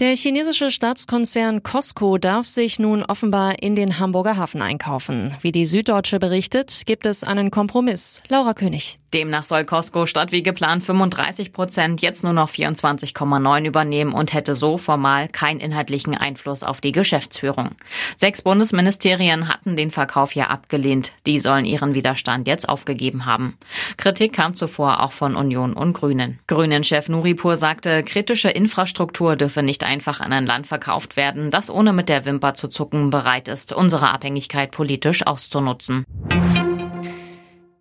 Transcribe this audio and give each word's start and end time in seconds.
Der 0.00 0.14
chinesische 0.14 0.70
Staatskonzern 0.70 1.64
Costco 1.64 2.18
darf 2.18 2.46
sich 2.46 2.78
nun 2.78 3.02
offenbar 3.02 3.60
in 3.60 3.74
den 3.74 3.98
Hamburger 3.98 4.36
Hafen 4.36 4.62
einkaufen. 4.62 5.34
Wie 5.40 5.50
die 5.50 5.66
Süddeutsche 5.66 6.20
berichtet, 6.20 6.84
gibt 6.86 7.04
es 7.04 7.24
einen 7.24 7.50
Kompromiss. 7.50 8.22
Laura 8.28 8.54
König. 8.54 9.00
Demnach 9.14 9.46
soll 9.46 9.64
Costco 9.64 10.04
statt 10.04 10.32
wie 10.32 10.42
geplant 10.42 10.84
35 10.84 11.52
Prozent 11.52 12.02
jetzt 12.02 12.22
nur 12.22 12.34
noch 12.34 12.50
24,9 12.50 13.66
übernehmen 13.66 14.12
und 14.12 14.34
hätte 14.34 14.54
so 14.54 14.76
formal 14.76 15.28
keinen 15.28 15.60
inhaltlichen 15.60 16.14
Einfluss 16.14 16.62
auf 16.62 16.82
die 16.82 16.92
Geschäftsführung. 16.92 17.70
Sechs 18.16 18.42
Bundesministerien 18.42 19.48
hatten 19.48 19.76
den 19.76 19.90
Verkauf 19.90 20.34
ja 20.34 20.48
abgelehnt. 20.48 21.12
Die 21.26 21.40
sollen 21.40 21.64
ihren 21.64 21.94
Widerstand 21.94 22.46
jetzt 22.46 22.68
aufgegeben 22.68 23.24
haben. 23.24 23.56
Kritik 23.96 24.34
kam 24.34 24.54
zuvor 24.54 25.02
auch 25.02 25.12
von 25.12 25.36
Union 25.36 25.72
und 25.72 25.94
Grünen. 25.94 26.38
Grünen-Chef 26.46 27.08
Nuripur 27.08 27.56
sagte, 27.56 28.02
kritische 28.04 28.50
Infrastruktur 28.50 29.36
dürfe 29.36 29.62
nicht 29.62 29.84
einfach 29.88 30.20
an 30.20 30.32
ein 30.32 30.46
Land 30.46 30.66
verkauft 30.66 31.16
werden, 31.16 31.50
das 31.50 31.70
ohne 31.70 31.92
mit 31.92 32.08
der 32.08 32.24
Wimper 32.24 32.54
zu 32.54 32.68
zucken 32.68 33.10
bereit 33.10 33.48
ist, 33.48 33.72
unsere 33.72 34.10
Abhängigkeit 34.10 34.70
politisch 34.70 35.26
auszunutzen. 35.26 36.04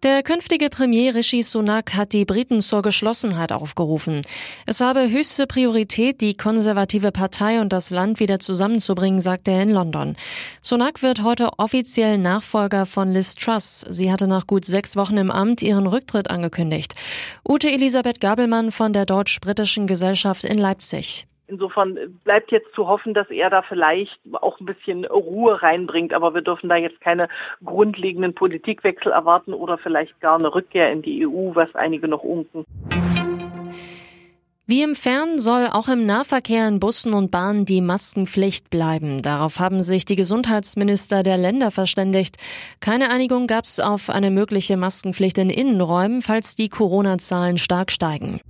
Der 0.03 0.21
künftige 0.21 0.69
Premier 0.69 1.15
Rishi 1.15 1.41
Sunak 1.41 1.95
hat 1.95 2.13
die 2.13 2.23
Briten 2.23 2.61
zur 2.61 2.83
Geschlossenheit 2.83 3.51
aufgerufen. 3.51 4.21
Es 4.67 4.79
habe 4.79 5.09
höchste 5.09 5.47
Priorität, 5.47 6.21
die 6.21 6.37
konservative 6.37 7.11
Partei 7.11 7.59
und 7.61 7.73
das 7.73 7.89
Land 7.89 8.19
wieder 8.19 8.37
zusammenzubringen, 8.37 9.19
sagte 9.19 9.51
er 9.51 9.63
in 9.63 9.71
London. 9.71 10.15
Sunak 10.61 11.01
wird 11.01 11.23
heute 11.23 11.49
offiziell 11.57 12.19
Nachfolger 12.19 12.85
von 12.85 13.09
Liz 13.11 13.33
Truss. 13.33 13.81
Sie 13.89 14.11
hatte 14.11 14.27
nach 14.27 14.45
gut 14.45 14.65
sechs 14.65 14.95
Wochen 14.95 15.17
im 15.17 15.31
Amt 15.31 15.63
ihren 15.63 15.87
Rücktritt 15.87 16.29
angekündigt. 16.29 16.93
Ute 17.47 17.71
Elisabeth 17.71 18.21
Gabelmann 18.21 18.71
von 18.71 18.93
der 18.93 19.07
Deutsch-Britischen 19.07 19.87
Gesellschaft 19.87 20.43
in 20.43 20.59
Leipzig. 20.59 21.25
Insofern 21.47 21.97
bleibt 22.25 22.51
jetzt 22.51 22.73
zu 22.75 22.87
hoffen, 22.87 23.13
dass 23.13 23.29
er 23.29 23.49
da 23.49 23.61
vielleicht 23.61 24.19
auch 24.33 24.59
ein 24.59 24.65
bisschen 24.65 25.05
Ruhe 25.05 25.61
reinbringt. 25.61 26.13
Aber 26.13 26.33
wir 26.33 26.41
dürfen 26.41 26.67
da 26.69 26.75
jetzt 26.75 26.99
keine 26.99 27.29
grundlegenden 27.63 28.33
Politikwechsel 28.33 29.11
erwarten 29.11 29.53
oder 29.53 29.77
vielleicht 29.77 30.19
gar 30.19 30.37
eine 30.37 30.53
Rückkehr 30.53 30.91
in 30.91 31.01
die 31.01 31.25
EU, 31.25 31.55
was 31.55 31.73
einige 31.73 32.07
noch 32.07 32.23
unken. 32.23 32.65
Wie 34.69 34.83
im 34.83 34.95
Fern 34.95 35.39
soll 35.39 35.67
auch 35.71 35.87
im 35.87 36.05
Nahverkehr 36.05 36.67
in 36.67 36.81
Bussen 36.81 37.13
und 37.13 37.31
Bahnen 37.31 37.63
die 37.63 37.79
Maskenpflicht 37.79 38.69
bleiben. 38.69 39.21
Darauf 39.21 39.59
haben 39.59 39.81
sich 39.81 40.03
die 40.03 40.17
Gesundheitsminister 40.17 41.23
der 41.23 41.37
Länder 41.37 41.71
verständigt. 41.71 42.35
Keine 42.81 43.09
Einigung 43.09 43.47
gab 43.47 43.63
es 43.63 43.79
auf 43.79 44.09
eine 44.09 44.29
mögliche 44.29 44.75
Maskenpflicht 44.75 45.37
in 45.37 45.49
Innenräumen, 45.49 46.21
falls 46.21 46.57
die 46.57 46.67
Corona-Zahlen 46.67 47.57
stark 47.57 47.91
steigen. 47.91 48.41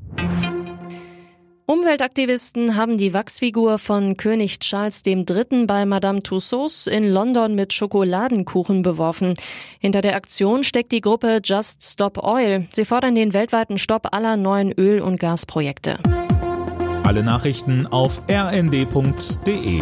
Umweltaktivisten 1.70 2.78
haben 2.78 2.98
die 2.98 3.14
Wachsfigur 3.14 3.78
von 3.78 4.16
König 4.16 4.60
Charles 4.60 5.02
III. 5.06 5.66
bei 5.68 5.86
Madame 5.86 6.20
Tussauds 6.20 6.88
in 6.88 7.12
London 7.12 7.56
mit 7.56 7.74
Schokoladenkuchen 7.74 8.84
beworfen. 8.84 9.34
Hinter 9.78 10.02
der 10.02 10.16
Aktion 10.16 10.64
steckt 10.64 10.94
die 10.94 11.02
Gruppe 11.02 11.42
Just 11.44 11.84
Stop 11.84 12.24
Oil. 12.24 12.66
Sie 12.72 12.86
fordern 12.86 13.16
den 13.16 13.34
weltweiten 13.34 13.78
Stopp 13.78 14.16
aller 14.16 14.38
neuen 14.38 14.72
Öl- 14.72 15.02
und 15.02 15.20
Gasprojekte. 15.20 16.00
Alle 17.04 17.22
Nachrichten 17.22 17.86
auf 17.86 18.22
rnd.de 18.32 19.82